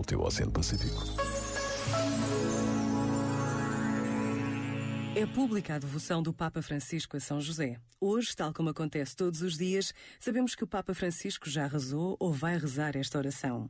ao 0.00 0.04
teu 0.04 0.22
Oceano 0.22 0.50
Pacífico. 0.50 1.04
É 5.14 5.26
pública 5.26 5.74
a 5.74 5.78
devoção 5.78 6.22
do 6.22 6.32
Papa 6.32 6.62
Francisco 6.62 7.18
a 7.18 7.20
São 7.20 7.38
José. 7.38 7.76
Hoje, 8.00 8.34
tal 8.34 8.54
como 8.54 8.70
acontece 8.70 9.14
todos 9.14 9.42
os 9.42 9.58
dias, 9.58 9.92
sabemos 10.18 10.54
que 10.54 10.64
o 10.64 10.66
Papa 10.66 10.94
Francisco 10.94 11.50
já 11.50 11.66
rezou 11.66 12.16
ou 12.18 12.32
vai 12.32 12.56
rezar 12.56 12.96
esta 12.96 13.18
oração. 13.18 13.68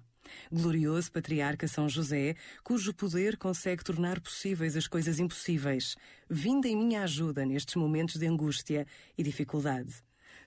Glorioso 0.53 1.11
Patriarca 1.11 1.67
São 1.67 1.89
José, 1.89 2.37
cujo 2.63 2.95
poder 2.95 3.37
consegue 3.37 3.83
tornar 3.83 4.21
possíveis 4.21 4.77
as 4.77 4.87
coisas 4.87 5.19
impossíveis, 5.19 5.97
vinda 6.29 6.69
em 6.69 6.77
minha 6.77 7.03
ajuda 7.03 7.45
nestes 7.45 7.75
momentos 7.75 8.15
de 8.17 8.27
angústia 8.29 8.87
e 9.19 9.25
dificuldade. 9.25 10.01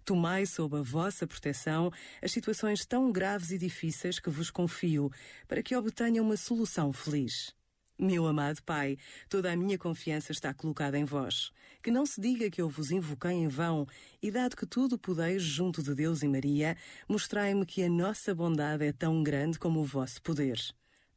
Tomai 0.06 0.46
sob 0.46 0.78
a 0.78 0.82
vossa 0.82 1.26
proteção 1.26 1.92
as 2.22 2.32
situações 2.32 2.86
tão 2.86 3.12
graves 3.12 3.52
e 3.52 3.58
difíceis 3.58 4.20
que 4.20 4.30
vos 4.30 4.50
confio, 4.52 5.12
para 5.48 5.64
que 5.64 5.76
obtenham 5.76 6.26
uma 6.26 6.38
solução 6.38 6.92
feliz. 6.92 7.54
Meu 7.98 8.28
amado 8.28 8.62
Pai, 8.64 8.98
toda 9.30 9.52
a 9.52 9.56
minha 9.56 9.78
confiança 9.78 10.32
está 10.32 10.54
colocada 10.54 10.98
em 10.98 11.06
vós. 11.06 11.52
Que 11.82 11.92
não 11.92 12.06
se 12.06 12.20
diga 12.20 12.50
que 12.50 12.62
eu 12.62 12.68
vos 12.68 12.92
invoquei 12.92 13.32
em 13.32 13.48
vão, 13.48 13.88
e 14.22 14.32
dado 14.32 14.58
que 14.58 14.66
tudo 14.66 14.98
podeis 14.98 15.44
junto 15.44 15.84
de 15.84 15.94
Deus 15.94 16.24
e 16.24 16.28
Maria, 16.28 16.76
mostrai-me 17.08 17.66
que 17.66 17.84
a 17.84 17.90
nossa 17.90 18.34
bondade 18.34 18.84
é 18.84 18.92
tão 18.92 19.22
grande 19.22 19.60
como 19.60 19.80
o 19.80 19.86
vosso 19.86 20.22
poder. 20.22 20.60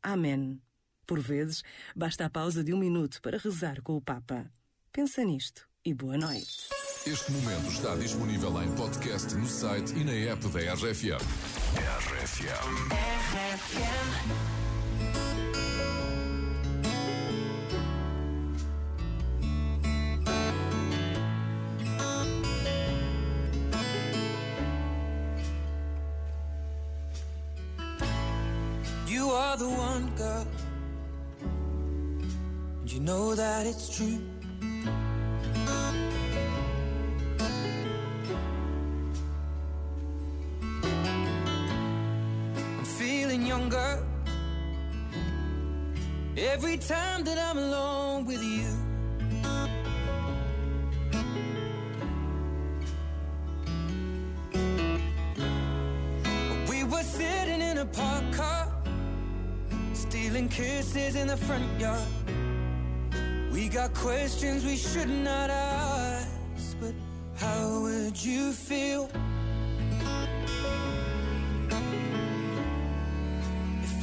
Amém. 0.03 0.61
Por 1.07 1.21
vezes, 1.21 1.63
basta 1.95 2.25
a 2.25 2.31
pausa 2.31 2.63
de 2.63 2.75
um 2.75 2.79
minuto 2.79 3.23
para 3.23 3.39
rezar 3.39 3.81
com 3.81 3.97
o 3.97 4.01
Papa. 4.01 4.51
Pensa 4.93 5.25
nisto 5.25 5.69
e 5.85 5.95
boa 5.95 6.19
noite. 6.19 6.69
Este 7.07 7.31
momento 7.31 7.71
está 7.71 7.95
disponível 7.95 8.61
em 8.61 8.69
podcast 8.73 9.33
no 9.37 9.47
site 9.47 9.95
e 9.95 10.03
na 10.03 10.33
app 10.33 10.45
da 10.49 10.75
RFM. 10.75 11.23
RFM. 12.03 12.67
You 29.07 29.31
are 29.31 29.57
the 29.57 29.69
one 29.69 30.11
girl, 30.17 30.45
and 32.81 32.91
you 32.91 32.99
know 32.99 33.37
that 33.37 33.65
it's 33.65 33.97
true. 33.97 34.19
Younger 43.57 44.03
every 46.37 46.77
time 46.77 47.25
that 47.25 47.39
I'm 47.39 47.59
alone 47.59 48.27
with 48.27 48.43
you. 48.43 48.69
We 56.69 56.85
were 56.85 57.03
sitting 57.03 57.63
in 57.63 57.79
a 57.79 57.87
park 57.87 58.25
car, 58.33 58.73
stealing 59.95 60.49
kisses 60.49 61.17
in 61.17 61.29
the 61.29 61.37
front 61.37 61.81
yard. 61.81 62.09
We 63.51 63.69
got 63.69 63.95
questions 63.95 64.65
we 64.65 64.77
should 64.77 65.09
not 65.09 65.49
ask, 65.49 66.77
but 66.79 66.95
how 67.37 67.81
would 67.85 68.23
you 68.23 68.53
feel 68.53 69.09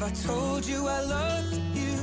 I 0.03 0.09
told 0.09 0.65
you 0.65 0.85
I 0.85 0.99
loved 0.99 1.53
you? 1.73 1.93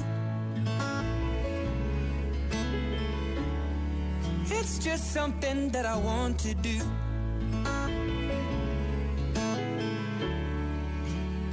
It's 4.47 4.79
just 4.79 5.13
something 5.13 5.69
that 5.69 5.85
I 5.85 5.99
want 5.99 6.39
to 6.39 6.55
do. 6.55 6.81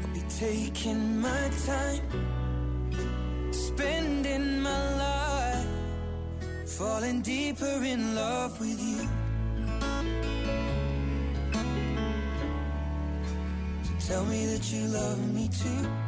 I'll 0.03 0.13
be 0.13 0.23
taking 0.39 1.19
my 1.19 1.51
time, 1.65 2.01
spending 3.51 4.61
my 4.61 4.95
life, 5.05 5.67
falling 6.65 7.21
deeper 7.23 7.83
in 7.83 8.15
love 8.15 8.57
with 8.61 8.79
you. 8.81 9.05
Tell 14.07 14.23
me 14.23 14.45
that 14.45 14.71
you 14.71 14.87
love 14.87 15.33
me 15.33 15.49
too. 15.49 16.06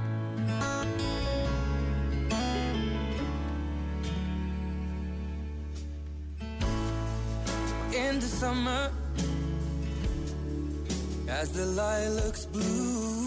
In 7.94 8.20
the 8.20 8.28
summer, 8.28 8.92
as 11.28 11.52
the 11.52 11.66
lilacs 11.66 12.46
blue, 12.46 13.20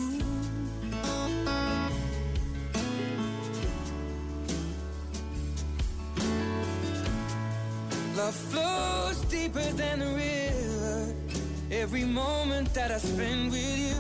Love 8.17 8.35
flows 8.35 9.21
deeper 9.23 9.69
than 9.73 10.03
a 10.03 10.15
river. 10.15 11.15
Every 11.71 12.05
moment 12.05 12.73
that 12.75 12.93
I 12.93 12.99
spend 12.99 13.51
with 13.51 13.79
you. 13.79 13.97